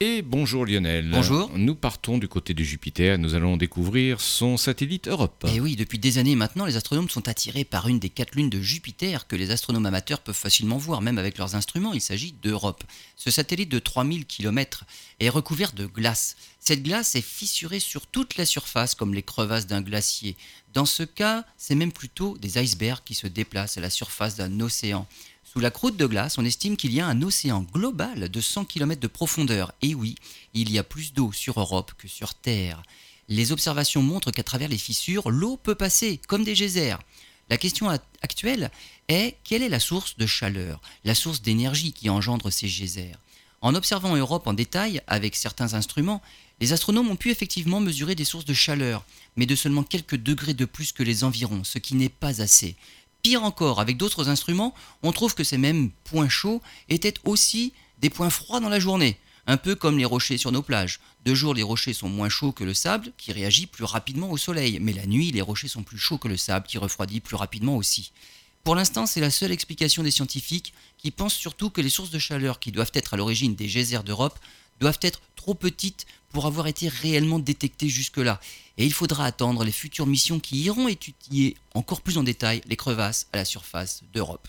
Et 0.00 0.22
bonjour 0.22 0.64
Lionel. 0.64 1.10
Bonjour. 1.10 1.50
Nous 1.56 1.74
partons 1.74 2.18
du 2.18 2.28
côté 2.28 2.54
de 2.54 2.62
Jupiter, 2.62 3.18
nous 3.18 3.34
allons 3.34 3.56
découvrir 3.56 4.20
son 4.20 4.56
satellite 4.56 5.08
Europe. 5.08 5.44
Et 5.52 5.58
oui, 5.58 5.74
depuis 5.74 5.98
des 5.98 6.18
années 6.18 6.36
maintenant, 6.36 6.66
les 6.66 6.76
astronomes 6.76 7.08
sont 7.08 7.26
attirés 7.26 7.64
par 7.64 7.88
une 7.88 7.98
des 7.98 8.08
quatre 8.08 8.36
lunes 8.36 8.48
de 8.48 8.60
Jupiter 8.60 9.26
que 9.26 9.34
les 9.34 9.50
astronomes 9.50 9.86
amateurs 9.86 10.20
peuvent 10.20 10.36
facilement 10.36 10.76
voir, 10.76 11.00
même 11.00 11.18
avec 11.18 11.36
leurs 11.36 11.56
instruments, 11.56 11.94
il 11.94 12.00
s'agit 12.00 12.30
d'Europe. 12.30 12.84
Ce 13.16 13.32
satellite 13.32 13.72
de 13.72 13.80
3000 13.80 14.24
km 14.26 14.84
est 15.18 15.30
recouvert 15.30 15.72
de 15.72 15.86
glace. 15.86 16.36
Cette 16.60 16.84
glace 16.84 17.16
est 17.16 17.20
fissurée 17.20 17.80
sur 17.80 18.06
toute 18.06 18.36
la 18.36 18.46
surface 18.46 18.94
comme 18.94 19.14
les 19.14 19.24
crevasses 19.24 19.66
d'un 19.66 19.82
glacier. 19.82 20.36
Dans 20.74 20.86
ce 20.86 21.02
cas, 21.02 21.44
c'est 21.56 21.74
même 21.74 21.90
plutôt 21.90 22.38
des 22.38 22.58
icebergs 22.62 23.02
qui 23.04 23.16
se 23.16 23.26
déplacent 23.26 23.78
à 23.78 23.80
la 23.80 23.90
surface 23.90 24.36
d'un 24.36 24.60
océan. 24.60 25.08
Sous 25.50 25.60
la 25.60 25.70
croûte 25.70 25.96
de 25.96 26.04
glace, 26.04 26.36
on 26.36 26.44
estime 26.44 26.76
qu'il 26.76 26.92
y 26.92 27.00
a 27.00 27.06
un 27.06 27.22
océan 27.22 27.62
global 27.62 28.28
de 28.28 28.40
100 28.40 28.66
km 28.66 29.00
de 29.00 29.06
profondeur. 29.06 29.72
Et 29.80 29.94
oui, 29.94 30.14
il 30.52 30.70
y 30.70 30.78
a 30.78 30.84
plus 30.84 31.14
d'eau 31.14 31.32
sur 31.32 31.58
Europe 31.58 31.92
que 31.96 32.06
sur 32.06 32.34
Terre. 32.34 32.82
Les 33.28 33.50
observations 33.50 34.02
montrent 34.02 34.30
qu'à 34.30 34.42
travers 34.42 34.68
les 34.68 34.76
fissures, 34.76 35.30
l'eau 35.30 35.56
peut 35.56 35.74
passer 35.74 36.20
comme 36.28 36.44
des 36.44 36.54
geysers. 36.54 36.98
La 37.48 37.56
question 37.56 37.88
actuelle 38.20 38.70
est 39.08 39.38
quelle 39.42 39.62
est 39.62 39.70
la 39.70 39.80
source 39.80 40.18
de 40.18 40.26
chaleur, 40.26 40.82
la 41.04 41.14
source 41.14 41.40
d'énergie 41.40 41.94
qui 41.94 42.10
engendre 42.10 42.50
ces 42.50 42.68
geysers? 42.68 43.16
En 43.62 43.74
observant 43.74 44.14
Europe 44.14 44.46
en 44.46 44.52
détail 44.52 45.00
avec 45.06 45.34
certains 45.34 45.72
instruments, 45.72 46.20
les 46.60 46.74
astronomes 46.74 47.08
ont 47.08 47.16
pu 47.16 47.30
effectivement 47.30 47.80
mesurer 47.80 48.14
des 48.14 48.26
sources 48.26 48.44
de 48.44 48.52
chaleur, 48.52 49.02
mais 49.36 49.46
de 49.46 49.56
seulement 49.56 49.82
quelques 49.82 50.16
degrés 50.16 50.52
de 50.52 50.66
plus 50.66 50.92
que 50.92 51.02
les 51.02 51.24
environs, 51.24 51.64
ce 51.64 51.78
qui 51.78 51.94
n'est 51.94 52.10
pas 52.10 52.42
assez. 52.42 52.76
Pire 53.22 53.42
encore, 53.42 53.80
avec 53.80 53.96
d'autres 53.96 54.28
instruments, 54.28 54.74
on 55.02 55.12
trouve 55.12 55.34
que 55.34 55.44
ces 55.44 55.58
mêmes 55.58 55.90
points 56.04 56.28
chauds 56.28 56.62
étaient 56.88 57.14
aussi 57.24 57.72
des 58.00 58.10
points 58.10 58.30
froids 58.30 58.60
dans 58.60 58.68
la 58.68 58.78
journée, 58.78 59.18
un 59.46 59.56
peu 59.56 59.74
comme 59.74 59.98
les 59.98 60.04
rochers 60.04 60.38
sur 60.38 60.52
nos 60.52 60.62
plages. 60.62 61.00
De 61.24 61.34
jour, 61.34 61.52
les 61.52 61.64
rochers 61.64 61.94
sont 61.94 62.08
moins 62.08 62.28
chauds 62.28 62.52
que 62.52 62.64
le 62.64 62.74
sable, 62.74 63.12
qui 63.18 63.32
réagit 63.32 63.66
plus 63.66 63.84
rapidement 63.84 64.30
au 64.30 64.36
soleil, 64.36 64.78
mais 64.80 64.92
la 64.92 65.06
nuit, 65.06 65.32
les 65.32 65.42
rochers 65.42 65.68
sont 65.68 65.82
plus 65.82 65.98
chauds 65.98 66.18
que 66.18 66.28
le 66.28 66.36
sable, 66.36 66.66
qui 66.66 66.78
refroidit 66.78 67.20
plus 67.20 67.36
rapidement 67.36 67.76
aussi. 67.76 68.12
Pour 68.62 68.74
l'instant, 68.74 69.06
c'est 69.06 69.20
la 69.20 69.30
seule 69.30 69.50
explication 69.50 70.02
des 70.02 70.10
scientifiques 70.10 70.74
qui 70.96 71.10
pensent 71.10 71.34
surtout 71.34 71.70
que 71.70 71.80
les 71.80 71.88
sources 71.88 72.10
de 72.10 72.18
chaleur 72.18 72.60
qui 72.60 72.70
doivent 72.70 72.92
être 72.94 73.14
à 73.14 73.16
l'origine 73.16 73.54
des 73.54 73.66
geysers 73.66 74.04
d'Europe 74.04 74.38
doivent 74.78 74.98
être 75.02 75.22
trop 75.34 75.54
petites 75.54 76.06
pour 76.38 76.46
avoir 76.46 76.68
été 76.68 76.86
réellement 76.86 77.40
détectées 77.40 77.88
jusque-là. 77.88 78.38
Et 78.76 78.86
il 78.86 78.92
faudra 78.92 79.24
attendre 79.24 79.64
les 79.64 79.72
futures 79.72 80.06
missions 80.06 80.38
qui 80.38 80.60
iront 80.60 80.86
étudier 80.86 81.56
encore 81.74 82.00
plus 82.00 82.16
en 82.16 82.22
détail 82.22 82.60
les 82.66 82.76
crevasses 82.76 83.26
à 83.32 83.38
la 83.38 83.44
surface 83.44 84.04
d'Europe. 84.14 84.46